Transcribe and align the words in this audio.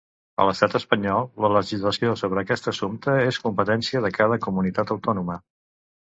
A 0.43 0.45
l'Estat 0.49 0.75
espanyol 0.77 1.27
la 1.43 1.49
legislació 1.55 2.13
sobre 2.21 2.41
aquest 2.45 2.69
assumpte 2.71 3.15
és 3.33 3.39
competència 3.43 4.01
de 4.07 4.11
cada 4.17 4.39
Comunitat 4.47 4.95
Autònoma. 4.97 5.37